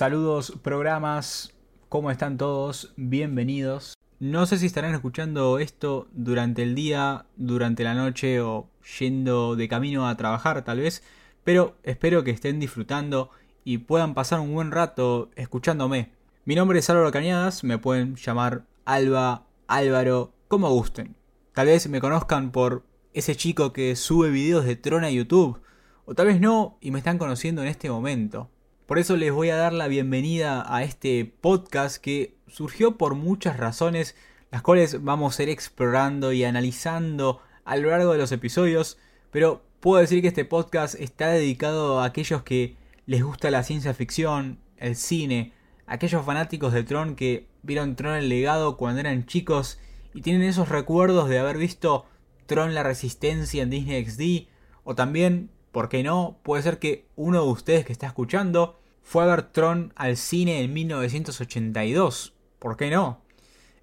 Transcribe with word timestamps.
Saludos, 0.00 0.54
programas, 0.62 1.52
¿cómo 1.90 2.10
están 2.10 2.38
todos? 2.38 2.94
Bienvenidos. 2.96 3.92
No 4.18 4.46
sé 4.46 4.56
si 4.56 4.64
estarán 4.64 4.94
escuchando 4.94 5.58
esto 5.58 6.08
durante 6.12 6.62
el 6.62 6.74
día, 6.74 7.26
durante 7.36 7.84
la 7.84 7.92
noche 7.92 8.40
o 8.40 8.70
yendo 8.98 9.56
de 9.56 9.68
camino 9.68 10.08
a 10.08 10.16
trabajar 10.16 10.64
tal 10.64 10.78
vez, 10.78 11.02
pero 11.44 11.76
espero 11.82 12.24
que 12.24 12.30
estén 12.30 12.60
disfrutando 12.60 13.28
y 13.62 13.76
puedan 13.76 14.14
pasar 14.14 14.40
un 14.40 14.54
buen 14.54 14.70
rato 14.70 15.28
escuchándome. 15.36 16.12
Mi 16.46 16.54
nombre 16.54 16.78
es 16.78 16.88
Álvaro 16.88 17.12
Cañadas, 17.12 17.62
me 17.62 17.76
pueden 17.76 18.16
llamar 18.16 18.64
Alba, 18.86 19.44
Álvaro, 19.66 20.32
como 20.48 20.70
gusten. 20.70 21.14
Tal 21.52 21.66
vez 21.66 21.86
me 21.90 22.00
conozcan 22.00 22.52
por 22.52 22.86
ese 23.12 23.36
chico 23.36 23.74
que 23.74 23.94
sube 23.96 24.30
videos 24.30 24.64
de 24.64 24.76
Tron 24.76 25.04
a 25.04 25.10
YouTube, 25.10 25.60
o 26.06 26.14
tal 26.14 26.28
vez 26.28 26.40
no 26.40 26.78
y 26.80 26.90
me 26.90 27.00
están 27.00 27.18
conociendo 27.18 27.60
en 27.60 27.68
este 27.68 27.90
momento. 27.90 28.48
Por 28.90 28.98
eso 28.98 29.16
les 29.16 29.30
voy 29.30 29.50
a 29.50 29.56
dar 29.56 29.72
la 29.72 29.86
bienvenida 29.86 30.64
a 30.66 30.82
este 30.82 31.24
podcast 31.24 31.98
que 31.98 32.34
surgió 32.48 32.98
por 32.98 33.14
muchas 33.14 33.56
razones, 33.56 34.16
las 34.50 34.62
cuales 34.62 35.04
vamos 35.04 35.38
a 35.38 35.44
ir 35.44 35.48
explorando 35.48 36.32
y 36.32 36.42
analizando 36.42 37.40
a 37.64 37.76
lo 37.76 37.90
largo 37.90 38.10
de 38.10 38.18
los 38.18 38.32
episodios, 38.32 38.98
pero 39.30 39.62
puedo 39.78 40.00
decir 40.00 40.22
que 40.22 40.26
este 40.26 40.44
podcast 40.44 40.96
está 40.96 41.28
dedicado 41.28 42.00
a 42.00 42.04
aquellos 42.04 42.42
que 42.42 42.74
les 43.06 43.22
gusta 43.22 43.52
la 43.52 43.62
ciencia 43.62 43.94
ficción, 43.94 44.58
el 44.76 44.96
cine, 44.96 45.52
aquellos 45.86 46.26
fanáticos 46.26 46.72
de 46.72 46.82
Tron 46.82 47.14
que 47.14 47.46
vieron 47.62 47.94
Tron 47.94 48.16
el 48.16 48.28
legado 48.28 48.76
cuando 48.76 48.98
eran 48.98 49.24
chicos 49.24 49.78
y 50.14 50.22
tienen 50.22 50.42
esos 50.42 50.68
recuerdos 50.68 51.28
de 51.28 51.38
haber 51.38 51.58
visto 51.58 52.06
Tron 52.46 52.74
la 52.74 52.82
Resistencia 52.82 53.62
en 53.62 53.70
Disney 53.70 54.04
XD, 54.04 54.48
o 54.82 54.96
también, 54.96 55.52
¿por 55.70 55.88
qué 55.88 56.02
no? 56.02 56.40
Puede 56.42 56.64
ser 56.64 56.80
que 56.80 57.06
uno 57.14 57.44
de 57.44 57.50
ustedes 57.52 57.86
que 57.86 57.92
está 57.92 58.08
escuchando 58.08 58.79
fue 59.02 59.22
a 59.22 59.26
ver 59.26 59.42
Tron 59.52 59.92
al 59.96 60.16
cine 60.16 60.60
en 60.60 60.72
1982, 60.72 62.34
¿por 62.58 62.76
qué 62.76 62.90
no? 62.90 63.22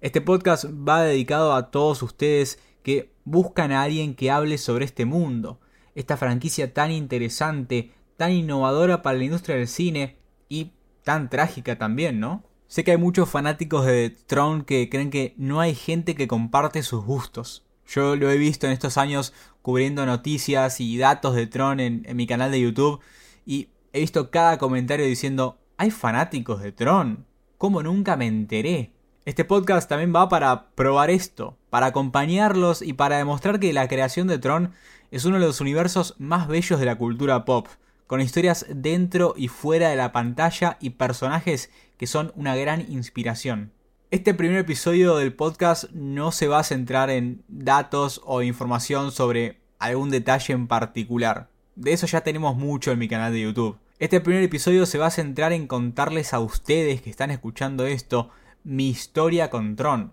Este 0.00 0.20
podcast 0.20 0.66
va 0.66 1.02
dedicado 1.02 1.54
a 1.54 1.70
todos 1.70 2.02
ustedes 2.02 2.58
que 2.82 3.12
buscan 3.24 3.72
a 3.72 3.82
alguien 3.82 4.14
que 4.14 4.30
hable 4.30 4.58
sobre 4.58 4.84
este 4.84 5.04
mundo, 5.04 5.60
esta 5.94 6.16
franquicia 6.16 6.72
tan 6.72 6.90
interesante, 6.90 7.92
tan 8.16 8.32
innovadora 8.32 9.02
para 9.02 9.18
la 9.18 9.24
industria 9.24 9.56
del 9.56 9.68
cine 9.68 10.16
y 10.48 10.72
tan 11.04 11.28
trágica 11.30 11.78
también, 11.78 12.20
¿no? 12.20 12.44
Sé 12.68 12.84
que 12.84 12.90
hay 12.90 12.96
muchos 12.98 13.30
fanáticos 13.30 13.86
de 13.86 14.10
Tron 14.10 14.62
que 14.62 14.90
creen 14.90 15.10
que 15.10 15.34
no 15.38 15.60
hay 15.60 15.74
gente 15.74 16.14
que 16.14 16.28
comparte 16.28 16.82
sus 16.82 17.02
gustos. 17.02 17.64
Yo 17.86 18.14
lo 18.14 18.30
he 18.30 18.36
visto 18.36 18.66
en 18.66 18.72
estos 18.72 18.98
años 18.98 19.32
cubriendo 19.62 20.04
noticias 20.04 20.78
y 20.80 20.98
datos 20.98 21.34
de 21.34 21.46
Tron 21.46 21.80
en, 21.80 22.04
mi 22.14 22.26
canal 22.26 22.50
de 22.50 22.60
YouTube 22.60 23.00
y 23.46 23.68
he 23.92 24.00
visto 24.00 24.30
cada 24.30 24.58
comentario 24.58 25.06
diciendo, 25.06 25.58
hay 25.76 25.90
fanáticos 25.90 26.62
de 26.62 26.72
Tron. 26.72 27.26
¿Cómo 27.56 27.82
nunca 27.82 28.16
me 28.16 28.26
enteré? 28.26 28.92
Este 29.24 29.44
podcast 29.44 29.88
también 29.88 30.14
va 30.14 30.28
para 30.28 30.70
probar 30.70 31.10
esto, 31.10 31.56
para 31.70 31.86
acompañarlos 31.86 32.82
y 32.82 32.94
para 32.94 33.18
demostrar 33.18 33.60
que 33.60 33.72
la 33.72 33.88
creación 33.88 34.26
de 34.26 34.38
Tron 34.38 34.72
es 35.10 35.24
uno 35.24 35.38
de 35.38 35.46
los 35.46 35.60
universos 35.60 36.14
más 36.18 36.48
bellos 36.48 36.80
de 36.80 36.86
la 36.86 36.96
cultura 36.96 37.44
pop, 37.44 37.68
con 38.06 38.20
historias 38.20 38.66
dentro 38.70 39.34
y 39.36 39.48
fuera 39.48 39.90
de 39.90 39.96
la 39.96 40.12
pantalla 40.12 40.78
y 40.80 40.90
personajes 40.90 41.70
que 41.96 42.06
son 42.06 42.32
una 42.36 42.56
gran 42.56 42.90
inspiración. 42.90 43.72
Este 44.10 44.32
primer 44.32 44.58
episodio 44.58 45.16
del 45.16 45.34
podcast 45.34 45.90
no 45.92 46.32
se 46.32 46.48
va 46.48 46.60
a 46.60 46.64
centrar 46.64 47.10
en 47.10 47.42
datos 47.48 48.22
o 48.24 48.40
información 48.40 49.12
sobre 49.12 49.60
algún 49.78 50.08
detalle 50.08 50.54
en 50.54 50.66
particular. 50.66 51.50
De 51.78 51.92
eso 51.92 52.08
ya 52.08 52.22
tenemos 52.22 52.56
mucho 52.56 52.90
en 52.90 52.98
mi 52.98 53.06
canal 53.06 53.32
de 53.32 53.42
YouTube. 53.42 53.78
Este 54.00 54.20
primer 54.20 54.42
episodio 54.42 54.84
se 54.84 54.98
va 54.98 55.06
a 55.06 55.12
centrar 55.12 55.52
en 55.52 55.68
contarles 55.68 56.34
a 56.34 56.40
ustedes 56.40 57.00
que 57.02 57.08
están 57.08 57.30
escuchando 57.30 57.86
esto 57.86 58.30
mi 58.64 58.88
historia 58.88 59.48
con 59.48 59.76
Tron. 59.76 60.10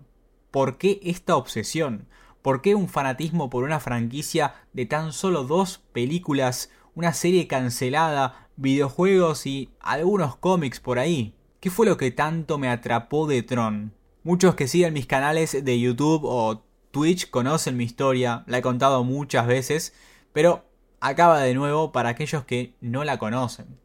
¿Por 0.52 0.78
qué 0.78 1.00
esta 1.02 1.34
obsesión? 1.34 2.06
¿Por 2.40 2.62
qué 2.62 2.76
un 2.76 2.88
fanatismo 2.88 3.50
por 3.50 3.64
una 3.64 3.80
franquicia 3.80 4.54
de 4.74 4.86
tan 4.86 5.12
solo 5.12 5.42
dos 5.42 5.78
películas, 5.92 6.70
una 6.94 7.12
serie 7.12 7.48
cancelada, 7.48 8.48
videojuegos 8.54 9.44
y 9.44 9.70
algunos 9.80 10.36
cómics 10.36 10.78
por 10.78 11.00
ahí? 11.00 11.34
¿Qué 11.58 11.70
fue 11.70 11.86
lo 11.86 11.96
que 11.96 12.12
tanto 12.12 12.58
me 12.58 12.68
atrapó 12.68 13.26
de 13.26 13.42
Tron? 13.42 13.92
Muchos 14.22 14.54
que 14.54 14.68
siguen 14.68 14.94
mis 14.94 15.06
canales 15.06 15.64
de 15.64 15.80
YouTube 15.80 16.22
o 16.26 16.62
Twitch 16.92 17.28
conocen 17.28 17.76
mi 17.76 17.82
historia, 17.82 18.44
la 18.46 18.58
he 18.58 18.62
contado 18.62 19.02
muchas 19.02 19.48
veces, 19.48 19.94
pero 20.32 20.64
acaba 21.08 21.40
de 21.40 21.54
nuevo 21.54 21.92
para 21.92 22.08
aquellos 22.08 22.44
que 22.44 22.74
no 22.80 23.04
la 23.04 23.18
conocen. 23.18 23.78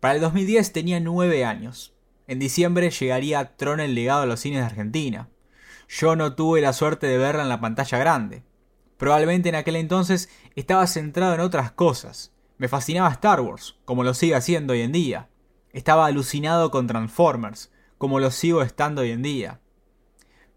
Para 0.00 0.14
el 0.14 0.20
2010 0.20 0.72
tenía 0.72 1.00
9 1.00 1.44
años. 1.44 1.94
En 2.26 2.38
diciembre 2.38 2.90
llegaría 2.90 3.56
Tron 3.56 3.80
el 3.80 3.94
legado 3.94 4.22
a 4.22 4.26
los 4.26 4.40
cines 4.40 4.60
de 4.60 4.66
Argentina. 4.66 5.28
Yo 5.88 6.16
no 6.16 6.34
tuve 6.34 6.62
la 6.62 6.72
suerte 6.72 7.06
de 7.06 7.18
verla 7.18 7.42
en 7.42 7.50
la 7.50 7.60
pantalla 7.60 7.98
grande. 7.98 8.42
Probablemente 8.96 9.50
en 9.50 9.54
aquel 9.54 9.76
entonces 9.76 10.30
estaba 10.56 10.86
centrado 10.86 11.34
en 11.34 11.40
otras 11.40 11.72
cosas. 11.72 12.32
Me 12.56 12.68
fascinaba 12.68 13.10
Star 13.10 13.42
Wars, 13.42 13.76
como 13.84 14.02
lo 14.02 14.14
sigue 14.14 14.34
haciendo 14.34 14.72
hoy 14.72 14.80
en 14.80 14.92
día. 14.92 15.28
Estaba 15.72 16.06
alucinado 16.06 16.70
con 16.70 16.86
Transformers, 16.86 17.70
como 17.98 18.18
lo 18.18 18.30
sigo 18.30 18.62
estando 18.62 19.02
hoy 19.02 19.10
en 19.10 19.22
día. 19.22 19.60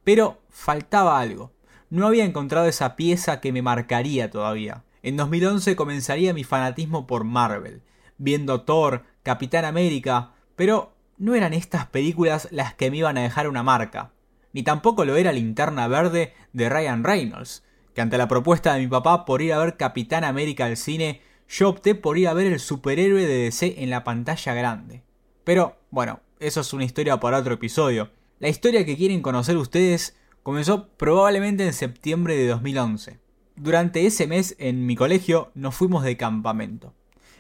Pero 0.06 0.42
faltaba 0.50 1.20
algo. 1.20 1.52
No 1.90 2.08
había 2.08 2.24
encontrado 2.24 2.68
esa 2.68 2.96
pieza 2.96 3.42
que 3.42 3.52
me 3.52 3.62
marcaría 3.62 4.32
todavía. 4.32 4.86
En 5.04 5.18
2011 5.18 5.76
comenzaría 5.76 6.34
mi 6.34 6.46
fanatismo 6.46 7.06
por 7.06 7.26
Marvel, 7.26 7.82
viendo 8.18 8.62
Thor, 8.62 9.04
Capitán 9.24 9.66
América, 9.66 10.32
pero 10.56 10.94
no 11.18 11.36
eran 11.36 11.54
estas 11.54 11.88
películas 11.88 12.48
las 12.52 12.74
que 12.74 12.90
me 12.90 12.98
iban 12.98 13.18
a 13.18 13.24
dejar 13.24 13.50
una 13.50 13.64
marca. 13.64 14.14
Ni 14.54 14.64
tampoco 14.64 15.06
lo 15.06 15.16
era 15.16 15.32
Linterna 15.32 15.88
Verde 15.88 16.34
de 16.54 16.70
Ryan 16.70 17.04
Reynolds, 17.04 17.64
que 17.94 18.02
ante 18.02 18.18
la 18.18 18.28
propuesta 18.28 18.74
de 18.74 18.82
mi 18.82 18.88
papá 18.88 19.26
por 19.26 19.42
ir 19.42 19.54
a 19.54 19.58
ver 19.58 19.78
Capitán 19.78 20.24
América 20.24 20.66
al 20.66 20.78
cine, 20.78 21.22
yo 21.48 21.70
opté 21.70 21.96
por 21.96 22.18
ir 22.18 22.28
a 22.28 22.34
ver 22.34 22.48
el 22.48 22.60
superhéroe 22.60 23.26
de 23.26 23.44
DC 23.44 23.76
en 23.84 23.90
la 23.90 24.04
pantalla 24.04 24.54
grande. 24.54 25.04
Pero, 25.44 25.78
bueno, 25.90 26.20
eso 26.40 26.62
es 26.62 26.74
una 26.74 26.84
historia 26.84 27.20
para 27.20 27.38
otro 27.38 27.56
episodio. 27.56 28.12
La 28.40 28.50
historia 28.50 28.86
que 28.86 28.98
quieren 28.98 29.22
conocer 29.22 29.58
ustedes 29.58 30.16
comenzó 30.44 30.90
probablemente 30.90 31.66
en 31.66 31.74
septiembre 31.74 32.36
de 32.36 32.48
2011. 32.48 33.20
Durante 33.56 34.06
ese 34.06 34.28
mes 34.28 34.56
en 34.60 34.86
mi 34.86 34.96
colegio 34.96 35.52
nos 35.56 35.76
fuimos 35.76 36.04
de 36.04 36.18
campamento, 36.18 36.94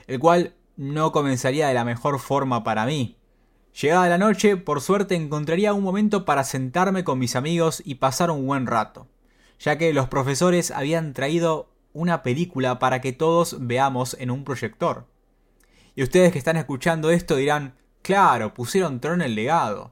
el 0.07 0.19
cual 0.19 0.55
no 0.77 1.11
comenzaría 1.11 1.67
de 1.67 1.73
la 1.73 1.85
mejor 1.85 2.19
forma 2.19 2.63
para 2.63 2.85
mí. 2.85 3.17
Llegada 3.81 4.07
la 4.07 4.17
noche, 4.17 4.55
por 4.55 4.79
suerte 4.81 5.15
encontraría 5.15 5.73
un 5.73 5.83
momento 5.83 6.23
para 6.23 6.43
sentarme 6.43 7.03
con 7.03 7.19
mis 7.19 7.35
amigos 7.35 7.81
y 7.85 7.95
pasar 7.95 8.31
un 8.31 8.45
buen 8.47 8.65
rato 8.65 9.07
ya 9.59 9.77
que 9.77 9.93
los 9.93 10.07
profesores 10.07 10.71
habían 10.71 11.13
traído 11.13 11.69
una 11.93 12.23
película 12.23 12.79
para 12.79 13.01
que 13.01 13.13
todos 13.13 13.57
veamos 13.59 14.15
en 14.19 14.31
un 14.31 14.43
proyector. 14.43 15.07
Y 15.95 16.03
ustedes 16.03 16.31
que 16.31 16.39
están 16.39 16.57
escuchando 16.57 17.09
esto 17.09 17.35
dirán, 17.35 17.75
claro, 18.01 18.53
pusieron 18.53 18.99
Tron 18.99 19.21
el 19.21 19.35
legado. 19.35 19.91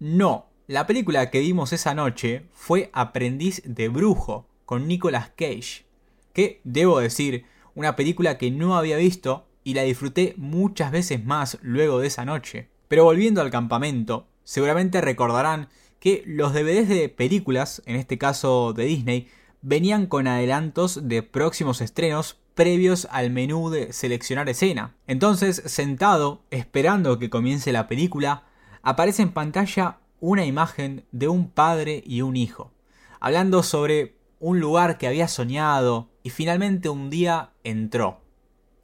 No, 0.00 0.46
la 0.66 0.86
película 0.86 1.28
que 1.30 1.40
vimos 1.40 1.74
esa 1.74 1.94
noche 1.94 2.46
fue 2.54 2.88
Aprendiz 2.94 3.60
de 3.66 3.90
Brujo, 3.90 4.46
con 4.64 4.88
Nicolas 4.88 5.28
Cage, 5.36 5.84
que, 6.32 6.62
debo 6.64 7.00
decir, 7.00 7.44
una 7.74 7.96
película 7.96 8.38
que 8.38 8.50
no 8.50 8.78
había 8.78 8.96
visto 8.96 9.46
y 9.62 9.74
la 9.74 9.82
disfruté 9.82 10.32
muchas 10.38 10.90
veces 10.90 11.22
más 11.22 11.58
luego 11.60 12.00
de 12.00 12.06
esa 12.06 12.24
noche. 12.24 12.70
Pero 12.88 13.04
volviendo 13.04 13.42
al 13.42 13.50
campamento, 13.50 14.26
seguramente 14.42 15.02
recordarán 15.02 15.68
que 15.98 16.22
los 16.24 16.54
DVDs 16.54 16.88
de 16.88 17.10
películas, 17.10 17.82
en 17.84 17.96
este 17.96 18.16
caso 18.16 18.72
de 18.72 18.84
Disney, 18.86 19.28
venían 19.60 20.06
con 20.06 20.26
adelantos 20.28 21.08
de 21.08 21.22
próximos 21.22 21.82
estrenos 21.82 22.38
previos 22.54 23.06
al 23.10 23.28
menú 23.30 23.68
de 23.68 23.92
seleccionar 23.92 24.48
escena. 24.48 24.96
Entonces, 25.06 25.62
sentado, 25.66 26.42
esperando 26.50 27.18
que 27.18 27.28
comience 27.28 27.70
la 27.70 27.86
película, 27.86 28.44
aparece 28.82 29.22
en 29.22 29.32
pantalla 29.32 29.98
una 30.20 30.44
imagen 30.44 31.04
de 31.12 31.28
un 31.28 31.50
padre 31.50 32.02
y 32.06 32.22
un 32.22 32.36
hijo, 32.36 32.72
hablando 33.20 33.62
sobre 33.62 34.16
un 34.38 34.60
lugar 34.60 34.98
que 34.98 35.06
había 35.06 35.28
soñado 35.28 36.08
y 36.22 36.30
finalmente 36.30 36.88
un 36.88 37.10
día 37.10 37.50
entró. 37.64 38.20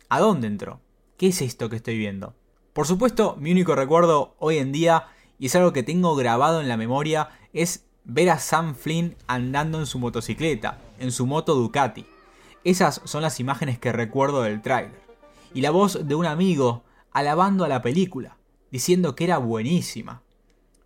¿A 0.08 0.20
dónde 0.20 0.46
entró? 0.46 0.80
¿Qué 1.16 1.28
es 1.28 1.42
esto 1.42 1.68
que 1.68 1.76
estoy 1.76 1.98
viendo? 1.98 2.34
Por 2.72 2.86
supuesto, 2.86 3.36
mi 3.38 3.52
único 3.52 3.74
recuerdo 3.74 4.34
hoy 4.38 4.58
en 4.58 4.72
día 4.72 5.06
y 5.38 5.46
es 5.46 5.56
algo 5.56 5.72
que 5.72 5.82
tengo 5.82 6.14
grabado 6.14 6.60
en 6.60 6.68
la 6.68 6.76
memoria, 6.76 7.30
es 7.52 7.84
ver 8.04 8.30
a 8.30 8.38
Sam 8.38 8.74
Flynn 8.74 9.16
andando 9.26 9.78
en 9.78 9.86
su 9.86 9.98
motocicleta, 9.98 10.78
en 10.98 11.10
su 11.10 11.26
moto 11.26 11.54
Ducati. 11.54 12.06
Esas 12.64 13.00
son 13.04 13.22
las 13.22 13.40
imágenes 13.40 13.78
que 13.78 13.92
recuerdo 13.92 14.42
del 14.42 14.62
tráiler. 14.62 15.00
Y 15.54 15.60
la 15.60 15.70
voz 15.70 16.06
de 16.06 16.14
un 16.14 16.26
amigo 16.26 16.84
alabando 17.12 17.64
a 17.64 17.68
la 17.68 17.82
película, 17.82 18.35
diciendo 18.70 19.14
que 19.14 19.24
era 19.24 19.38
buenísima. 19.38 20.22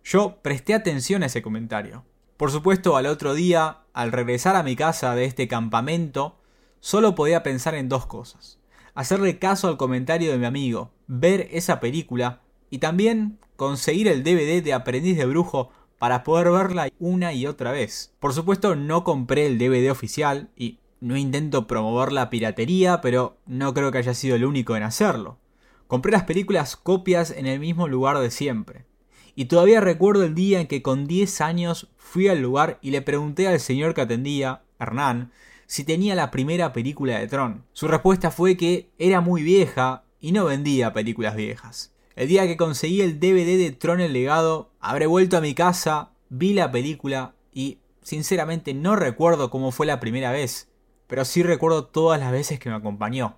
Yo 0.03 0.37
presté 0.41 0.73
atención 0.73 1.23
a 1.23 1.27
ese 1.27 1.41
comentario. 1.41 2.05
Por 2.37 2.51
supuesto, 2.51 2.97
al 2.97 3.05
otro 3.05 3.33
día, 3.33 3.81
al 3.93 4.11
regresar 4.11 4.55
a 4.55 4.63
mi 4.63 4.75
casa 4.75 5.13
de 5.15 5.25
este 5.25 5.47
campamento, 5.47 6.37
solo 6.79 7.15
podía 7.15 7.43
pensar 7.43 7.75
en 7.75 7.89
dos 7.89 8.05
cosas. 8.05 8.59
Hacerle 8.93 9.39
caso 9.39 9.67
al 9.67 9.77
comentario 9.77 10.31
de 10.31 10.37
mi 10.37 10.45
amigo, 10.45 10.91
ver 11.07 11.47
esa 11.51 11.79
película 11.79 12.41
y 12.69 12.79
también 12.79 13.37
conseguir 13.55 14.07
el 14.07 14.23
DVD 14.23 14.63
de 14.63 14.73
Aprendiz 14.73 15.17
de 15.17 15.25
Brujo 15.25 15.69
para 15.99 16.23
poder 16.23 16.49
verla 16.49 16.89
una 16.97 17.31
y 17.31 17.45
otra 17.45 17.71
vez. 17.71 18.13
Por 18.19 18.33
supuesto 18.33 18.75
no 18.75 19.03
compré 19.03 19.45
el 19.45 19.59
DVD 19.59 19.91
oficial 19.91 20.49
y 20.55 20.79
no 20.99 21.15
intento 21.15 21.67
promover 21.67 22.11
la 22.11 22.29
piratería, 22.29 23.01
pero 23.01 23.37
no 23.45 23.73
creo 23.73 23.91
que 23.91 23.99
haya 23.99 24.15
sido 24.15 24.35
el 24.35 24.45
único 24.45 24.75
en 24.75 24.83
hacerlo. 24.83 25.37
Compré 25.91 26.13
las 26.13 26.23
películas 26.23 26.77
copias 26.77 27.31
en 27.31 27.47
el 27.47 27.59
mismo 27.59 27.85
lugar 27.85 28.17
de 28.17 28.31
siempre. 28.31 28.85
Y 29.35 29.45
todavía 29.45 29.81
recuerdo 29.81 30.23
el 30.23 30.33
día 30.33 30.61
en 30.61 30.67
que 30.67 30.81
con 30.81 31.05
10 31.05 31.41
años 31.41 31.89
fui 31.97 32.29
al 32.29 32.41
lugar 32.41 32.79
y 32.81 32.91
le 32.91 33.01
pregunté 33.01 33.49
al 33.49 33.59
señor 33.59 33.93
que 33.93 33.99
atendía, 33.99 34.61
Hernán, 34.79 35.33
si 35.67 35.83
tenía 35.83 36.15
la 36.15 36.31
primera 36.31 36.71
película 36.71 37.19
de 37.19 37.27
Tron. 37.27 37.65
Su 37.73 37.89
respuesta 37.89 38.31
fue 38.31 38.55
que 38.55 38.89
era 38.99 39.19
muy 39.19 39.43
vieja 39.43 40.05
y 40.21 40.31
no 40.31 40.45
vendía 40.45 40.93
películas 40.93 41.35
viejas. 41.35 41.93
El 42.15 42.29
día 42.29 42.47
que 42.47 42.55
conseguí 42.55 43.01
el 43.01 43.19
DVD 43.19 43.57
de 43.57 43.75
Tron 43.77 43.99
el 43.99 44.13
legado, 44.13 44.71
habré 44.79 45.07
vuelto 45.07 45.35
a 45.35 45.41
mi 45.41 45.53
casa, 45.53 46.13
vi 46.29 46.53
la 46.53 46.71
película 46.71 47.35
y 47.51 47.79
sinceramente 48.01 48.73
no 48.73 48.95
recuerdo 48.95 49.49
cómo 49.49 49.71
fue 49.73 49.87
la 49.87 49.99
primera 49.99 50.31
vez 50.31 50.71
pero 51.11 51.25
sí 51.25 51.43
recuerdo 51.43 51.87
todas 51.87 52.21
las 52.21 52.31
veces 52.31 52.57
que 52.57 52.69
me 52.69 52.75
acompañó. 52.77 53.35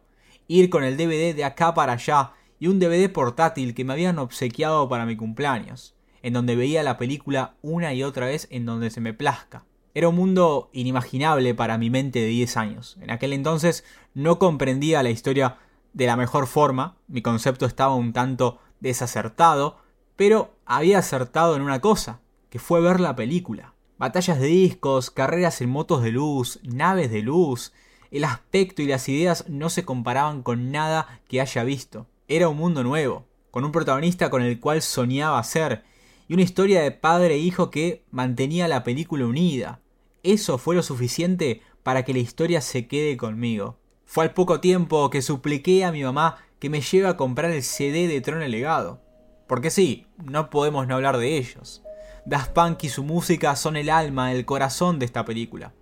Ir 0.47 0.69
con 0.69 0.83
el 0.83 0.95
DVD 0.95 1.33
de 1.33 1.43
acá 1.43 1.73
para 1.73 1.93
allá 1.93 2.33
y 2.63 2.67
un 2.67 2.79
DVD 2.79 3.11
portátil 3.11 3.75
que 3.75 3.83
me 3.83 3.91
habían 3.91 4.19
obsequiado 4.19 4.87
para 4.87 5.05
mi 5.05 5.17
cumpleaños, 5.17 5.95
en 6.21 6.31
donde 6.31 6.55
veía 6.55 6.81
la 6.81 6.97
película 6.97 7.57
una 7.61 7.93
y 7.93 8.03
otra 8.03 8.27
vez 8.27 8.47
en 8.51 8.65
donde 8.65 8.89
se 8.89 9.01
me 9.01 9.13
plazca. 9.13 9.65
Era 9.93 10.07
un 10.07 10.15
mundo 10.15 10.69
inimaginable 10.71 11.55
para 11.55 11.77
mi 11.77 11.89
mente 11.89 12.19
de 12.19 12.27
10 12.27 12.55
años. 12.55 12.97
En 13.01 13.11
aquel 13.11 13.33
entonces 13.33 13.83
no 14.13 14.39
comprendía 14.39 15.03
la 15.03 15.09
historia 15.09 15.57
de 15.91 16.05
la 16.05 16.15
mejor 16.15 16.47
forma, 16.47 16.95
mi 17.09 17.21
concepto 17.21 17.65
estaba 17.65 17.95
un 17.95 18.13
tanto 18.13 18.59
desacertado, 18.79 19.79
pero 20.15 20.55
había 20.65 20.99
acertado 20.99 21.57
en 21.57 21.63
una 21.63 21.81
cosa, 21.81 22.21
que 22.49 22.59
fue 22.59 22.79
ver 22.79 23.01
la 23.01 23.17
película. 23.17 23.73
Batallas 23.97 24.39
de 24.39 24.47
discos, 24.47 25.11
carreras 25.11 25.59
en 25.59 25.69
motos 25.69 26.01
de 26.01 26.13
luz, 26.13 26.61
naves 26.63 27.11
de 27.11 27.23
luz. 27.23 27.73
El 28.09 28.23
aspecto 28.23 28.81
y 28.81 28.85
las 28.85 29.09
ideas 29.09 29.49
no 29.49 29.69
se 29.69 29.83
comparaban 29.83 30.43
con 30.43 30.71
nada 30.71 31.19
que 31.27 31.41
haya 31.41 31.65
visto. 31.65 32.07
Era 32.27 32.47
un 32.47 32.57
mundo 32.57 32.83
nuevo, 32.83 33.25
con 33.51 33.65
un 33.65 33.71
protagonista 33.71 34.29
con 34.29 34.41
el 34.41 34.59
cual 34.59 34.81
soñaba 34.81 35.43
ser, 35.43 35.83
y 36.27 36.33
una 36.33 36.43
historia 36.43 36.81
de 36.81 36.91
padre 36.91 37.35
e 37.35 37.39
hijo 37.39 37.69
que 37.69 38.05
mantenía 38.11 38.67
la 38.67 38.83
película 38.83 39.25
unida. 39.25 39.81
Eso 40.23 40.57
fue 40.57 40.75
lo 40.75 40.83
suficiente 40.83 41.61
para 41.83 42.03
que 42.03 42.13
la 42.13 42.19
historia 42.19 42.61
se 42.61 42.87
quede 42.87 43.17
conmigo. 43.17 43.77
Fue 44.05 44.23
al 44.23 44.33
poco 44.33 44.61
tiempo 44.61 45.09
que 45.09 45.21
supliqué 45.21 45.83
a 45.83 45.91
mi 45.91 46.03
mamá 46.03 46.37
que 46.59 46.69
me 46.69 46.79
lleve 46.79 47.07
a 47.07 47.17
comprar 47.17 47.51
el 47.51 47.61
CD 47.61 48.07
de 48.07 48.21
Tron 48.21 48.41
el 48.41 48.51
Legado. 48.51 49.01
Porque 49.47 49.69
sí, 49.69 50.07
no 50.23 50.49
podemos 50.49 50.87
no 50.87 50.95
hablar 50.95 51.17
de 51.17 51.37
ellos. 51.37 51.83
Daft 52.25 52.53
Punk 52.53 52.85
y 52.85 52.89
su 52.89 53.03
música 53.03 53.55
son 53.57 53.75
el 53.75 53.89
alma, 53.89 54.31
el 54.31 54.45
corazón 54.45 54.97
de 54.97 55.05
esta 55.05 55.25
película. 55.25 55.73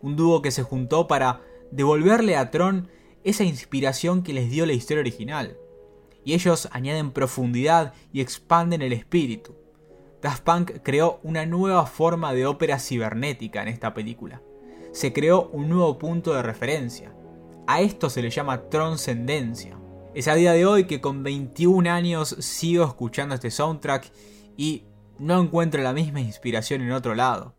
Un 0.00 0.16
dúo 0.16 0.40
que 0.40 0.50
se 0.50 0.62
juntó 0.62 1.06
para 1.06 1.42
devolverle 1.70 2.36
a 2.36 2.50
Tron 2.50 2.88
esa 3.22 3.44
inspiración 3.44 4.22
que 4.22 4.32
les 4.32 4.50
dio 4.50 4.64
la 4.64 4.72
historia 4.72 5.02
original. 5.02 5.58
Y 6.30 6.34
ellos 6.34 6.68
añaden 6.70 7.10
profundidad 7.10 7.92
y 8.12 8.20
expanden 8.20 8.82
el 8.82 8.92
espíritu. 8.92 9.56
Daft 10.22 10.44
Punk 10.44 10.70
creó 10.84 11.18
una 11.24 11.44
nueva 11.44 11.86
forma 11.86 12.32
de 12.32 12.46
ópera 12.46 12.78
cibernética 12.78 13.62
en 13.62 13.66
esta 13.66 13.94
película. 13.94 14.40
Se 14.92 15.12
creó 15.12 15.48
un 15.52 15.68
nuevo 15.68 15.98
punto 15.98 16.32
de 16.32 16.44
referencia. 16.44 17.12
A 17.66 17.80
esto 17.80 18.08
se 18.08 18.22
le 18.22 18.30
llama 18.30 18.68
trascendencia. 18.68 19.76
Es 20.14 20.28
a 20.28 20.36
día 20.36 20.52
de 20.52 20.66
hoy 20.66 20.84
que 20.84 21.00
con 21.00 21.24
21 21.24 21.90
años 21.90 22.36
sigo 22.38 22.84
escuchando 22.84 23.34
este 23.34 23.50
soundtrack 23.50 24.12
y 24.56 24.84
no 25.18 25.42
encuentro 25.42 25.82
la 25.82 25.92
misma 25.92 26.20
inspiración 26.20 26.80
en 26.80 26.92
otro 26.92 27.16
lado. 27.16 27.56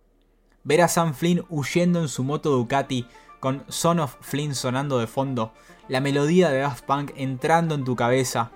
Ver 0.64 0.80
a 0.80 0.88
Sam 0.88 1.14
Flynn 1.14 1.44
huyendo 1.50 2.00
en 2.00 2.08
su 2.08 2.24
moto 2.24 2.52
Ducati 2.52 3.06
con 3.42 3.66
Son 3.68 4.00
of 4.00 4.16
Flynn 4.22 4.56
sonando 4.56 4.98
de 4.98 5.08
fondo, 5.08 5.52
la 5.90 6.00
melodía 6.00 6.50
de 6.50 6.60
Daft 6.60 6.86
Punk 6.86 7.12
entrando 7.18 7.76
en 7.76 7.84
tu 7.84 7.98
cabeza, 7.98 8.54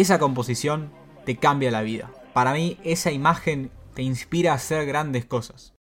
esa 0.00 0.18
composición 0.18 0.90
te 1.24 1.36
cambia 1.36 1.70
la 1.70 1.82
vida. 1.82 2.10
Para 2.32 2.52
mí 2.52 2.78
esa 2.84 3.10
imagen 3.10 3.70
te 3.94 4.02
inspira 4.02 4.52
a 4.52 4.56
hacer 4.56 4.86
grandes 4.86 5.24
cosas. 5.24 5.74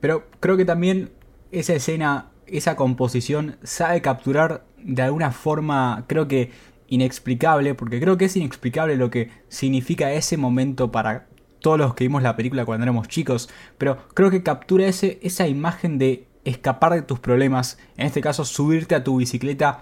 Pero 0.00 0.28
creo 0.40 0.56
que 0.56 0.64
también 0.64 1.12
esa 1.50 1.74
escena, 1.74 2.30
esa 2.46 2.76
composición 2.76 3.56
sabe 3.62 4.00
capturar 4.00 4.64
de 4.78 5.02
alguna 5.02 5.32
forma, 5.32 6.04
creo 6.06 6.28
que 6.28 6.52
inexplicable, 6.88 7.74
porque 7.74 8.00
creo 8.00 8.16
que 8.16 8.26
es 8.26 8.36
inexplicable 8.36 8.96
lo 8.96 9.10
que 9.10 9.30
significa 9.48 10.12
ese 10.12 10.36
momento 10.36 10.92
para 10.92 11.26
todos 11.60 11.78
los 11.78 11.94
que 11.94 12.04
vimos 12.04 12.22
la 12.22 12.36
película 12.36 12.64
cuando 12.66 12.84
éramos 12.84 13.08
chicos, 13.08 13.48
pero 13.78 14.06
creo 14.14 14.30
que 14.30 14.42
captura 14.42 14.86
ese, 14.86 15.18
esa 15.22 15.48
imagen 15.48 15.98
de 15.98 16.28
escapar 16.44 16.92
de 16.92 17.02
tus 17.02 17.18
problemas, 17.18 17.78
en 17.96 18.06
este 18.06 18.20
caso 18.20 18.44
subirte 18.44 18.94
a 18.94 19.02
tu 19.02 19.16
bicicleta 19.16 19.80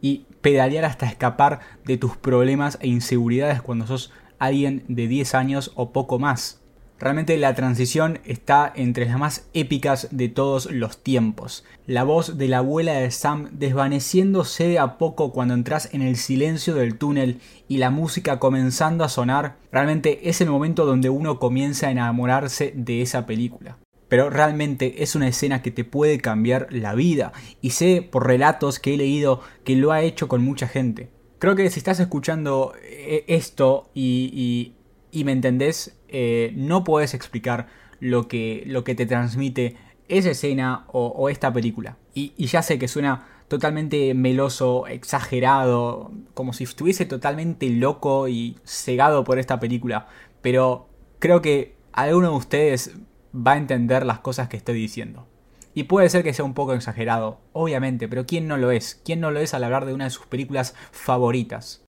y 0.00 0.26
pedalear 0.40 0.84
hasta 0.84 1.06
escapar 1.06 1.60
de 1.84 1.96
tus 1.96 2.16
problemas 2.16 2.78
e 2.80 2.88
inseguridades 2.88 3.62
cuando 3.62 3.86
sos 3.86 4.12
alguien 4.38 4.84
de 4.88 5.06
10 5.06 5.34
años 5.34 5.72
o 5.74 5.92
poco 5.92 6.18
más. 6.18 6.60
Realmente 7.00 7.38
la 7.38 7.54
transición 7.54 8.18
está 8.26 8.70
entre 8.76 9.06
las 9.06 9.18
más 9.18 9.48
épicas 9.54 10.08
de 10.10 10.28
todos 10.28 10.70
los 10.70 11.02
tiempos. 11.02 11.64
La 11.86 12.04
voz 12.04 12.36
de 12.36 12.46
la 12.46 12.58
abuela 12.58 12.92
de 12.92 13.10
Sam 13.10 13.48
desvaneciéndose 13.52 14.68
de 14.68 14.78
a 14.78 14.98
poco 14.98 15.32
cuando 15.32 15.54
entras 15.54 15.88
en 15.94 16.02
el 16.02 16.16
silencio 16.16 16.74
del 16.74 16.98
túnel 16.98 17.40
y 17.68 17.78
la 17.78 17.88
música 17.88 18.38
comenzando 18.38 19.02
a 19.02 19.08
sonar, 19.08 19.56
realmente 19.72 20.28
es 20.28 20.42
el 20.42 20.50
momento 20.50 20.84
donde 20.84 21.08
uno 21.08 21.38
comienza 21.38 21.86
a 21.86 21.90
enamorarse 21.90 22.74
de 22.76 23.00
esa 23.00 23.24
película. 23.24 23.78
Pero 24.10 24.28
realmente 24.28 25.02
es 25.02 25.14
una 25.14 25.28
escena 25.28 25.62
que 25.62 25.70
te 25.70 25.84
puede 25.84 26.18
cambiar 26.18 26.66
la 26.70 26.94
vida 26.94 27.32
y 27.62 27.70
sé 27.70 28.02
por 28.02 28.26
relatos 28.26 28.78
que 28.78 28.92
he 28.92 28.96
leído 28.98 29.40
que 29.64 29.76
lo 29.76 29.92
ha 29.92 30.02
hecho 30.02 30.28
con 30.28 30.44
mucha 30.44 30.68
gente. 30.68 31.08
Creo 31.38 31.56
que 31.56 31.70
si 31.70 31.80
estás 31.80 31.98
escuchando 31.98 32.74
eh, 32.82 33.24
esto 33.26 33.88
y, 33.94 34.74
y 35.12 35.24
me 35.24 35.32
entendés, 35.32 35.96
eh, 36.08 36.52
no 36.56 36.84
puedes 36.84 37.14
explicar 37.14 37.68
lo 38.00 38.28
que, 38.28 38.62
lo 38.66 38.84
que 38.84 38.94
te 38.94 39.06
transmite 39.06 39.76
esa 40.08 40.30
escena 40.30 40.86
o, 40.88 41.28
esta 41.28 41.52
película. 41.52 41.96
Y, 42.14 42.32
ya 42.46 42.62
sé 42.62 42.78
que 42.78 42.88
suena 42.88 43.28
totalmente 43.48 44.14
meloso, 44.14 44.86
exagerado, 44.86 46.12
como 46.34 46.52
si 46.52 46.64
estuviese 46.64 47.04
totalmente 47.04 47.68
loco 47.70 48.28
y 48.28 48.58
cegado 48.64 49.24
por 49.24 49.38
esta 49.38 49.60
película, 49.60 50.08
pero 50.40 50.88
creo 51.18 51.42
que 51.42 51.76
alguno 51.92 52.30
de 52.30 52.36
ustedes 52.36 52.96
va 53.34 53.52
a 53.52 53.58
entender 53.58 54.06
las 54.06 54.20
cosas 54.20 54.48
que 54.48 54.56
estoy 54.56 54.74
diciendo. 54.74 55.26
Y 55.72 55.84
puede 55.84 56.08
ser 56.08 56.24
que 56.24 56.34
sea 56.34 56.44
un 56.44 56.54
poco 56.54 56.74
exagerado, 56.74 57.40
obviamente, 57.52 58.08
pero 58.08 58.26
¿quién 58.26 58.48
no 58.48 58.56
lo 58.56 58.70
es? 58.70 59.00
¿Quién 59.04 59.20
no 59.20 59.30
lo 59.30 59.40
es 59.40 59.54
al 59.54 59.64
hablar 59.64 59.86
de 59.86 59.94
una 59.94 60.04
de 60.04 60.10
sus 60.10 60.26
películas 60.26 60.74
favoritas? 60.90 61.84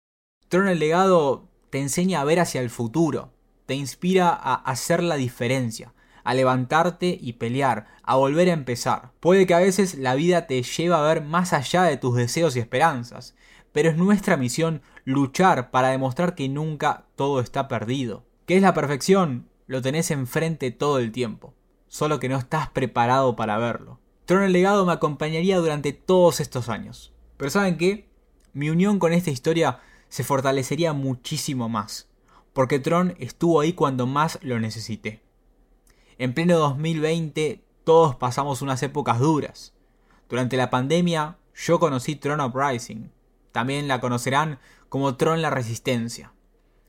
Tron 0.49 0.69
el 0.69 0.79
legado 0.79 1.49
te 1.71 1.81
enseña 1.81 2.21
a 2.21 2.25
ver 2.25 2.39
hacia 2.39 2.61
el 2.61 2.71
futuro, 2.71 3.33
te 3.67 3.75
inspira 3.75 4.29
a 4.29 4.55
hacer 4.55 5.03
la 5.03 5.17
diferencia, 5.17 5.95
a 6.23 6.35
levantarte 6.35 7.19
y 7.21 7.35
pelear, 7.35 7.87
a 8.03 8.17
volver 8.17 8.51
a 8.51 8.53
empezar. 8.53 9.13
Puede 9.21 9.47
que 9.47 9.55
a 9.55 9.59
veces 9.59 9.97
la 9.97 10.15
vida 10.15 10.47
te 10.47 10.63
lleve 10.63 10.95
a 10.95 11.01
ver 11.01 11.23
más 11.23 11.53
allá 11.53 11.83
de 11.85 11.97
tus 11.97 12.15
deseos 12.15 12.55
y 12.55 12.61
esperanzas, 12.61 13.35
pero 13.73 13.89
es 13.89 13.97
nuestra 13.97 14.37
misión 14.37 14.83
luchar 15.05 15.71
para 15.71 15.89
demostrar 15.89 16.35
que 16.35 16.49
nunca 16.49 17.07
todo 17.17 17.41
está 17.41 17.67
perdido. 17.67 18.25
¿Qué 18.47 18.57
es 18.57 18.63
la 18.63 18.75
perfección? 18.75 19.49
Lo 19.67 19.83
tenés 19.83 20.11
enfrente 20.11 20.71
todo 20.71 20.99
el 20.99 21.13
tiempo, 21.13 21.55
solo 21.89 22.19
que 22.19 22.29
no 22.29 22.37
estás 22.37 22.69
preparado 22.71 23.37
para 23.37 23.59
verlo. 23.59 24.01
Tron 24.25 24.43
el 24.45 24.53
legado 24.53 24.87
me 24.87 24.93
acompañaría 24.93 25.59
durante 25.59 25.93
todos 25.93 26.41
estos 26.41 26.69
años. 26.69 27.13
Pero 27.37 27.51
¿saben 27.51 27.77
qué? 27.77 28.09
Mi 28.53 28.71
unión 28.71 28.99
con 28.99 29.13
esta 29.13 29.31
historia 29.31 29.81
se 30.09 30.25
fortalecería 30.25 30.93
muchísimo 30.93 31.69
más, 31.69 32.09
porque 32.53 32.79
Tron 32.79 33.15
estuvo 33.19 33.61
ahí 33.61 33.73
cuando 33.73 34.07
más 34.07 34.39
lo 34.43 34.61
necesité. 34.61 35.23
En 36.19 36.35
pleno 36.35 36.59
2020 36.59 37.65
todos 37.85 38.17
pasamos 38.17 38.63
unas 38.63 38.83
épocas 38.83 39.19
duras. 39.19 39.75
Durante 40.29 40.57
la 40.57 40.71
pandemia 40.71 41.39
yo 41.55 41.81
conocí 41.81 42.17
Tron 42.17 42.41
Uprising, 42.41 43.11
también 43.53 43.89
la 43.89 44.01
conocerán 44.01 44.59
como 44.89 45.17
Tron 45.17 45.43
la 45.43 45.51
Resistencia. 45.51 46.33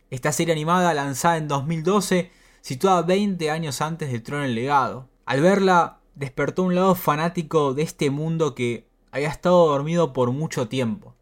Esta 0.10 0.32
serie 0.32 0.54
animada 0.54 0.94
lanzada 0.94 1.38
en 1.38 1.48
2012 1.48 2.32
situada 2.64 3.02
20 3.02 3.52
años 3.52 3.82
antes 3.82 4.10
de 4.10 4.22
Tron 4.22 4.44
el 4.44 4.56
Legado. 4.56 5.10
Al 5.26 5.42
verla 5.42 6.00
despertó 6.16 6.64
un 6.64 6.76
lado 6.76 6.96
fanático 6.96 7.74
de 7.74 7.84
este 7.84 8.10
mundo 8.10 8.56
que 8.56 8.88
había 9.12 9.28
estado 9.28 9.68
dormido 9.68 10.14
por 10.14 10.32
mucho 10.32 10.70
tiempo. 10.70 11.14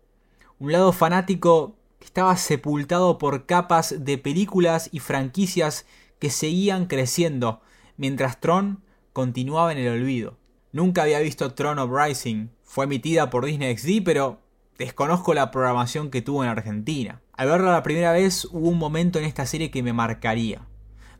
Un 0.60 0.72
lado 0.72 0.94
fanático 0.94 1.76
estaba 2.00 2.38
sepultado 2.38 3.18
por 3.18 3.48
capas 3.48 3.96
de 4.06 4.20
películas 4.20 4.90
y 4.92 5.00
franquicias 5.00 5.88
que 6.20 6.30
seguían 6.30 6.86
creciendo, 6.86 7.62
mientras 7.98 8.40
Tron 8.40 8.84
continuaba 9.12 9.72
en 9.72 9.80
el 9.80 9.94
olvido. 10.00 10.38
Nunca 10.72 11.02
había 11.02 11.20
visto 11.22 11.56
Throne 11.56 11.82
of 11.82 11.90
Rising. 11.92 12.50
Fue 12.64 12.86
emitida 12.86 13.32
por 13.32 13.46
Disney 13.46 13.76
XD, 13.76 14.04
pero 14.06 14.40
desconozco 14.78 15.34
la 15.34 15.50
programación 15.50 16.12
que 16.12 16.22
tuvo 16.22 16.44
en 16.44 16.52
Argentina. 16.52 17.20
Al 17.34 17.50
verla 17.50 17.72
la 17.72 17.84
primera 17.84 18.12
vez 18.12 18.46
hubo 18.46 18.70
un 18.70 18.78
momento 18.78 19.18
en 19.18 19.26
esta 19.26 19.48
serie 19.48 19.72
que 19.72 19.82
me 19.82 19.92
marcaría. 19.92 20.68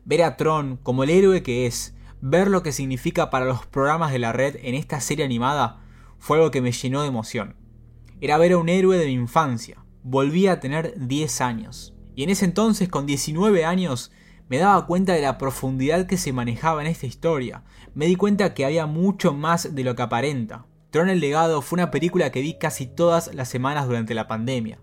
Ver 0.04 0.22
a 0.22 0.36
Tron 0.36 0.76
como 0.76 1.04
el 1.04 1.10
héroe 1.10 1.42
que 1.42 1.66
es, 1.66 1.94
ver 2.20 2.48
lo 2.48 2.62
que 2.62 2.72
significa 2.72 3.30
para 3.30 3.44
los 3.44 3.66
programas 3.66 4.12
de 4.12 4.18
la 4.18 4.32
red 4.32 4.56
en 4.62 4.74
esta 4.74 5.00
serie 5.00 5.24
animada, 5.24 5.80
fue 6.18 6.38
algo 6.38 6.50
que 6.50 6.62
me 6.62 6.72
llenó 6.72 7.02
de 7.02 7.08
emoción. 7.08 7.56
Era 8.20 8.38
ver 8.38 8.52
a 8.52 8.58
un 8.58 8.68
héroe 8.68 8.96
de 8.98 9.06
mi 9.06 9.12
infancia. 9.12 9.84
Volví 10.04 10.46
a 10.46 10.60
tener 10.60 10.94
10 10.96 11.40
años. 11.40 11.94
Y 12.14 12.22
en 12.22 12.30
ese 12.30 12.44
entonces, 12.44 12.88
con 12.88 13.06
19 13.06 13.64
años, 13.64 14.12
me 14.48 14.58
daba 14.58 14.86
cuenta 14.86 15.14
de 15.14 15.22
la 15.22 15.38
profundidad 15.38 16.06
que 16.06 16.16
se 16.16 16.32
manejaba 16.32 16.82
en 16.82 16.86
esta 16.86 17.06
historia. 17.06 17.64
Me 17.94 18.06
di 18.06 18.16
cuenta 18.16 18.54
que 18.54 18.64
había 18.64 18.86
mucho 18.86 19.32
más 19.32 19.74
de 19.74 19.82
lo 19.82 19.96
que 19.96 20.02
aparenta. 20.02 20.66
Tron 20.90 21.08
el 21.08 21.20
Legado 21.20 21.62
fue 21.62 21.78
una 21.78 21.90
película 21.90 22.30
que 22.30 22.42
vi 22.42 22.58
casi 22.58 22.86
todas 22.86 23.34
las 23.34 23.48
semanas 23.48 23.86
durante 23.86 24.14
la 24.14 24.28
pandemia. 24.28 24.78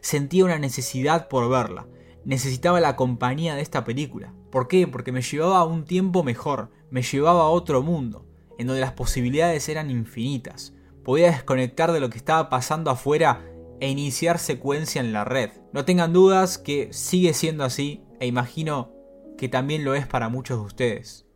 Sentía 0.00 0.44
una 0.44 0.58
necesidad 0.58 1.28
por 1.28 1.48
verla. 1.50 1.86
Necesitaba 2.24 2.80
la 2.80 2.96
compañía 2.96 3.54
de 3.54 3.62
esta 3.62 3.84
película. 3.84 4.32
¿Por 4.50 4.68
qué? 4.68 4.86
Porque 4.86 5.12
me 5.12 5.22
llevaba 5.22 5.58
a 5.58 5.64
un 5.64 5.84
tiempo 5.84 6.22
mejor, 6.22 6.70
me 6.90 7.02
llevaba 7.02 7.42
a 7.42 7.48
otro 7.48 7.82
mundo, 7.82 8.26
en 8.58 8.68
donde 8.68 8.80
las 8.80 8.92
posibilidades 8.92 9.68
eran 9.68 9.90
infinitas. 9.90 10.74
Podía 11.04 11.32
desconectar 11.32 11.90
de 11.90 12.00
lo 12.00 12.10
que 12.10 12.18
estaba 12.18 12.48
pasando 12.48 12.90
afuera 12.90 13.44
e 13.80 13.88
iniciar 13.88 14.38
secuencia 14.38 15.00
en 15.00 15.12
la 15.12 15.24
red. 15.24 15.50
No 15.72 15.84
tengan 15.84 16.12
dudas 16.12 16.58
que 16.58 16.92
sigue 16.92 17.34
siendo 17.34 17.64
así 17.64 18.04
e 18.20 18.26
imagino 18.26 18.92
que 19.36 19.48
también 19.48 19.84
lo 19.84 19.96
es 19.96 20.06
para 20.06 20.28
muchos 20.28 20.60
de 20.60 20.66
ustedes. 20.66 21.26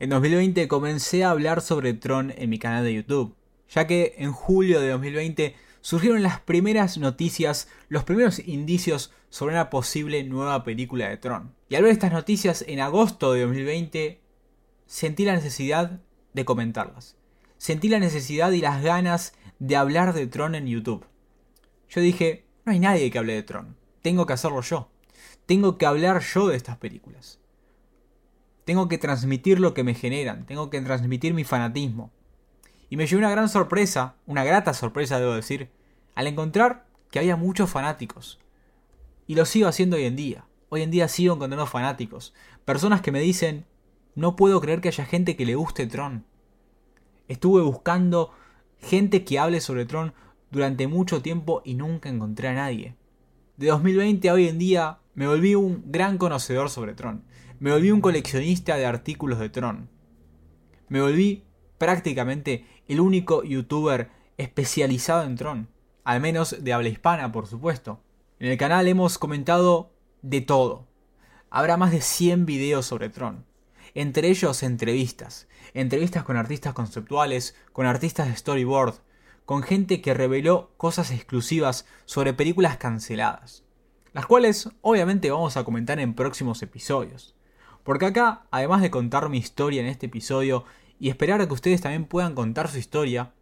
En 0.00 0.10
2020 0.10 0.66
comencé 0.66 1.22
a 1.22 1.30
hablar 1.30 1.60
sobre 1.60 1.94
Tron 1.94 2.34
en 2.36 2.50
mi 2.50 2.58
canal 2.58 2.82
de 2.82 2.94
YouTube, 2.94 3.36
ya 3.68 3.86
que 3.86 4.16
en 4.18 4.32
julio 4.32 4.80
de 4.80 4.88
2020 4.88 5.54
surgieron 5.82 6.22
las 6.22 6.40
primeras 6.40 6.96
noticias, 6.96 7.68
los 7.88 8.04
primeros 8.04 8.38
indicios 8.38 9.12
sobre 9.28 9.54
una 9.54 9.68
posible 9.68 10.24
nueva 10.24 10.64
película 10.64 11.08
de 11.08 11.18
Tron. 11.18 11.54
Y 11.68 11.74
al 11.74 11.82
ver 11.82 11.92
estas 11.92 12.12
noticias 12.12 12.64
en 12.66 12.80
agosto 12.80 13.32
de 13.32 13.42
2020, 13.42 14.20
sentí 14.86 15.24
la 15.24 15.34
necesidad 15.34 16.00
de 16.32 16.44
comentarlas. 16.46 17.16
Sentí 17.58 17.88
la 17.88 17.98
necesidad 17.98 18.52
y 18.52 18.60
las 18.60 18.82
ganas 18.82 19.34
de 19.58 19.76
hablar 19.76 20.14
de 20.14 20.26
Tron 20.26 20.54
en 20.54 20.66
YouTube. 20.66 21.04
Yo 21.88 22.00
dije, 22.00 22.46
no 22.64 22.72
hay 22.72 22.78
nadie 22.78 23.10
que 23.10 23.18
hable 23.18 23.34
de 23.34 23.42
Tron, 23.42 23.76
tengo 24.00 24.24
que 24.24 24.32
hacerlo 24.32 24.62
yo. 24.62 24.88
Tengo 25.46 25.76
que 25.76 25.86
hablar 25.86 26.22
yo 26.22 26.48
de 26.48 26.56
estas 26.56 26.76
películas. 26.78 27.40
Tengo 28.64 28.88
que 28.88 28.98
transmitir 28.98 29.58
lo 29.58 29.74
que 29.74 29.82
me 29.82 29.94
generan, 29.94 30.46
tengo 30.46 30.70
que 30.70 30.80
transmitir 30.80 31.34
mi 31.34 31.44
fanatismo. 31.44 32.12
Y 32.92 32.96
me 32.98 33.06
llevé 33.06 33.20
una 33.20 33.30
gran 33.30 33.48
sorpresa, 33.48 34.16
una 34.26 34.44
grata 34.44 34.74
sorpresa 34.74 35.18
debo 35.18 35.32
decir, 35.32 35.70
al 36.14 36.26
encontrar 36.26 36.84
que 37.10 37.20
había 37.20 37.36
muchos 37.36 37.70
fanáticos. 37.70 38.38
Y 39.26 39.34
lo 39.34 39.46
sigo 39.46 39.66
haciendo 39.66 39.96
hoy 39.96 40.04
en 40.04 40.14
día. 40.14 40.44
Hoy 40.68 40.82
en 40.82 40.90
día 40.90 41.08
sigo 41.08 41.34
encontrando 41.34 41.64
fanáticos. 41.64 42.34
Personas 42.66 43.00
que 43.00 43.10
me 43.10 43.20
dicen, 43.20 43.64
no 44.14 44.36
puedo 44.36 44.60
creer 44.60 44.82
que 44.82 44.88
haya 44.88 45.06
gente 45.06 45.36
que 45.36 45.46
le 45.46 45.54
guste 45.54 45.86
Tron. 45.86 46.26
Estuve 47.28 47.62
buscando 47.62 48.34
gente 48.78 49.24
que 49.24 49.38
hable 49.38 49.62
sobre 49.62 49.86
Tron 49.86 50.12
durante 50.50 50.86
mucho 50.86 51.22
tiempo 51.22 51.62
y 51.64 51.76
nunca 51.76 52.10
encontré 52.10 52.48
a 52.48 52.52
nadie. 52.52 52.94
De 53.56 53.68
2020 53.68 54.28
a 54.28 54.34
hoy 54.34 54.48
en 54.48 54.58
día 54.58 54.98
me 55.14 55.26
volví 55.26 55.54
un 55.54 55.82
gran 55.86 56.18
conocedor 56.18 56.68
sobre 56.68 56.92
Tron. 56.92 57.24
Me 57.58 57.72
volví 57.72 57.90
un 57.90 58.02
coleccionista 58.02 58.76
de 58.76 58.84
artículos 58.84 59.38
de 59.38 59.48
Tron. 59.48 59.88
Me 60.90 61.00
volví 61.00 61.44
prácticamente 61.78 62.66
el 62.88 63.00
único 63.00 63.42
youtuber 63.44 64.10
especializado 64.36 65.24
en 65.24 65.36
Tron. 65.36 65.68
Al 66.04 66.20
menos 66.20 66.56
de 66.62 66.72
habla 66.72 66.88
hispana, 66.88 67.32
por 67.32 67.46
supuesto. 67.46 68.00
En 68.38 68.50
el 68.50 68.58
canal 68.58 68.88
hemos 68.88 69.18
comentado 69.18 69.92
de 70.22 70.40
todo. 70.40 70.86
Habrá 71.50 71.76
más 71.76 71.90
de 71.92 72.00
100 72.00 72.46
videos 72.46 72.86
sobre 72.86 73.08
Tron. 73.08 73.44
Entre 73.94 74.28
ellos 74.28 74.62
entrevistas. 74.62 75.48
Entrevistas 75.74 76.24
con 76.24 76.36
artistas 76.36 76.74
conceptuales, 76.74 77.54
con 77.72 77.86
artistas 77.86 78.28
de 78.28 78.36
storyboard, 78.36 78.94
con 79.44 79.62
gente 79.62 80.00
que 80.00 80.14
reveló 80.14 80.72
cosas 80.76 81.10
exclusivas 81.10 81.86
sobre 82.04 82.32
películas 82.32 82.76
canceladas 82.78 83.64
las 84.12 84.26
cuales 84.26 84.68
obviamente 84.80 85.30
vamos 85.30 85.56
a 85.56 85.64
comentar 85.64 85.98
en 85.98 86.14
próximos 86.14 86.62
episodios. 86.62 87.34
Porque 87.82 88.06
acá, 88.06 88.46
además 88.50 88.82
de 88.82 88.90
contar 88.90 89.28
mi 89.28 89.38
historia 89.38 89.80
en 89.80 89.88
este 89.88 90.06
episodio 90.06 90.64
y 91.02 91.08
esperar 91.08 91.40
a 91.40 91.48
que 91.48 91.54
ustedes 91.54 91.80
también 91.80 92.04
puedan 92.04 92.36
contar 92.36 92.68
su 92.68 92.78
historia, 92.78 93.32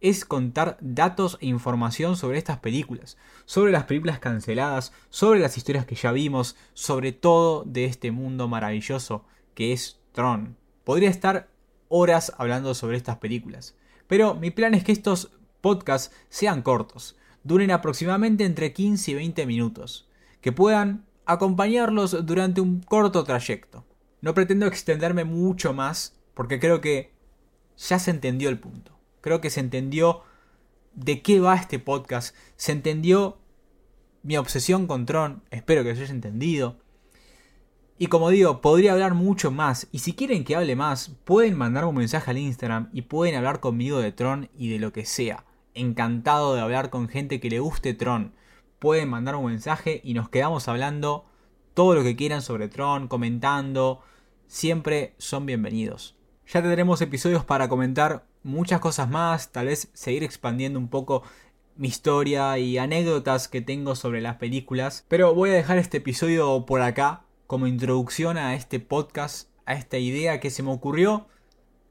es 0.00 0.24
contar 0.24 0.78
datos 0.80 1.36
e 1.42 1.46
información 1.46 2.16
sobre 2.16 2.38
estas 2.38 2.60
películas, 2.60 3.18
sobre 3.44 3.70
las 3.70 3.84
películas 3.84 4.18
canceladas, 4.18 4.94
sobre 5.10 5.40
las 5.40 5.58
historias 5.58 5.84
que 5.84 5.94
ya 5.94 6.10
vimos, 6.10 6.56
sobre 6.72 7.12
todo 7.12 7.64
de 7.66 7.84
este 7.84 8.12
mundo 8.12 8.48
maravilloso 8.48 9.26
que 9.52 9.74
es 9.74 10.00
Tron. 10.12 10.56
Podría 10.82 11.10
estar 11.10 11.50
horas 11.88 12.32
hablando 12.38 12.72
sobre 12.72 12.96
estas 12.96 13.18
películas, 13.18 13.74
pero 14.06 14.34
mi 14.34 14.50
plan 14.50 14.72
es 14.72 14.82
que 14.82 14.92
estos 14.92 15.32
podcasts 15.60 16.16
sean 16.30 16.62
cortos, 16.62 17.14
duren 17.44 17.72
aproximadamente 17.72 18.46
entre 18.46 18.72
15 18.72 19.10
y 19.10 19.14
20 19.16 19.44
minutos, 19.44 20.08
que 20.40 20.50
puedan 20.50 21.04
acompañarlos 21.26 22.24
durante 22.24 22.62
un 22.62 22.80
corto 22.80 23.22
trayecto. 23.22 23.84
No 24.22 24.32
pretendo 24.32 24.64
extenderme 24.64 25.24
mucho 25.24 25.74
más 25.74 26.14
porque 26.40 26.58
creo 26.58 26.80
que 26.80 27.12
ya 27.76 27.98
se 27.98 28.10
entendió 28.10 28.48
el 28.48 28.58
punto. 28.58 28.98
Creo 29.20 29.42
que 29.42 29.50
se 29.50 29.60
entendió 29.60 30.22
de 30.94 31.20
qué 31.20 31.38
va 31.38 31.54
este 31.54 31.78
podcast, 31.78 32.34
se 32.56 32.72
entendió 32.72 33.36
mi 34.22 34.38
obsesión 34.38 34.86
con 34.86 35.04
Tron, 35.04 35.42
espero 35.50 35.84
que 35.84 35.94
se 35.94 36.04
haya 36.04 36.14
entendido. 36.14 36.78
Y 37.98 38.06
como 38.06 38.30
digo, 38.30 38.62
podría 38.62 38.92
hablar 38.92 39.12
mucho 39.12 39.50
más. 39.50 39.86
Y 39.92 39.98
si 39.98 40.14
quieren 40.14 40.44
que 40.44 40.56
hable 40.56 40.76
más, 40.76 41.10
pueden 41.24 41.58
mandarme 41.58 41.90
un 41.90 41.96
mensaje 41.96 42.30
al 42.30 42.38
Instagram 42.38 42.88
y 42.94 43.02
pueden 43.02 43.34
hablar 43.34 43.60
conmigo 43.60 43.98
de 43.98 44.12
Tron 44.12 44.48
y 44.56 44.70
de 44.70 44.78
lo 44.78 44.94
que 44.94 45.04
sea 45.04 45.44
encantado 45.74 46.54
de 46.54 46.62
hablar 46.62 46.88
con 46.88 47.10
gente 47.10 47.38
que 47.38 47.50
le 47.50 47.60
guste 47.60 47.92
Tron. 47.92 48.32
Pueden 48.78 49.10
mandar 49.10 49.36
un 49.36 49.44
mensaje 49.44 50.00
y 50.02 50.14
nos 50.14 50.30
quedamos 50.30 50.68
hablando 50.68 51.26
todo 51.74 51.94
lo 51.94 52.02
que 52.02 52.16
quieran 52.16 52.40
sobre 52.40 52.68
Tron, 52.68 53.08
comentando. 53.08 54.00
Siempre 54.46 55.14
son 55.18 55.44
bienvenidos. 55.44 56.16
Ya 56.52 56.62
tendremos 56.62 57.00
episodios 57.00 57.44
para 57.44 57.68
comentar 57.68 58.26
muchas 58.42 58.80
cosas 58.80 59.08
más, 59.08 59.52
tal 59.52 59.66
vez 59.66 59.90
seguir 59.92 60.24
expandiendo 60.24 60.78
un 60.78 60.88
poco 60.88 61.22
mi 61.76 61.88
historia 61.88 62.58
y 62.58 62.76
anécdotas 62.76 63.48
que 63.48 63.60
tengo 63.60 63.94
sobre 63.94 64.20
las 64.20 64.36
películas. 64.36 65.04
Pero 65.08 65.34
voy 65.34 65.50
a 65.50 65.54
dejar 65.54 65.78
este 65.78 65.98
episodio 65.98 66.66
por 66.66 66.82
acá 66.82 67.24
como 67.46 67.66
introducción 67.66 68.36
a 68.36 68.54
este 68.54 68.80
podcast, 68.80 69.48
a 69.64 69.74
esta 69.74 69.98
idea 69.98 70.40
que 70.40 70.50
se 70.50 70.62
me 70.62 70.72
ocurrió 70.72 71.28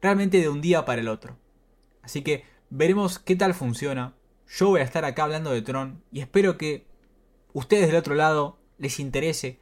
realmente 0.02 0.40
de 0.40 0.50
un 0.50 0.62
día 0.62 0.86
para 0.86 1.02
el 1.02 1.08
otro. 1.08 1.38
Así 2.02 2.22
que 2.22 2.44
Veremos 2.72 3.18
qué 3.18 3.36
tal 3.36 3.56
funciona. 3.56 4.14
Yo 4.48 4.68
voy 4.70 4.82
a 4.82 4.84
estar 4.84 5.04
acá 5.04 5.24
hablando 5.24 5.50
de 5.50 5.64
Tron 5.64 6.04
y 6.12 6.20
espero 6.20 6.56
que 6.56 6.86
ustedes 7.52 7.88
del 7.88 7.96
otro 7.96 8.14
lado 8.14 8.60
les 8.78 9.00
interese. 9.00 9.60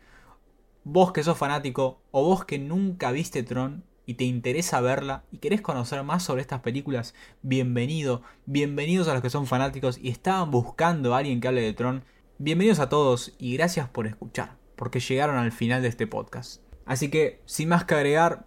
Vos 0.83 1.13
que 1.13 1.23
sos 1.23 1.37
fanático 1.37 2.01
o 2.11 2.25
vos 2.25 2.43
que 2.43 2.59
nunca 2.59 3.11
viste 3.11 3.43
Tron 3.43 3.85
y 4.07 4.13
te 4.13 4.23
interesa 4.23 4.79
verla 4.79 5.25
y 5.31 5.37
querés 5.37 5.61
conocer 5.61 6.01
más 6.01 6.23
sobre 6.23 6.41
estas 6.41 6.61
películas, 6.61 7.13
bienvenido, 7.41 8.23
bienvenidos 8.45 9.09
a 9.09 9.13
los 9.13 9.21
que 9.21 9.29
son 9.29 9.45
fanáticos 9.45 9.99
y 10.01 10.09
estaban 10.09 10.49
buscando 10.49 11.13
a 11.13 11.19
alguien 11.19 11.41
que 11.41 11.49
hable 11.49 11.61
de 11.61 11.73
Tron. 11.73 12.03
Bienvenidos 12.37 12.79
a 12.79 12.87
todos 12.87 13.35
y 13.37 13.57
gracias 13.57 13.89
por 13.89 14.07
escuchar, 14.07 14.55
porque 14.77 15.01
llegaron 15.01 15.35
al 15.35 15.51
final 15.51 15.81
de 15.81 15.89
este 15.89 16.07
podcast. 16.07 16.61
Así 16.85 17.09
que, 17.09 17.41
sin 17.45 17.67
más 17.67 17.83
que 17.83 17.95
agregar, 17.95 18.45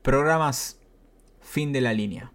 programas 0.00 0.80
fin 1.42 1.72
de 1.72 1.82
la 1.82 1.92
línea. 1.92 2.32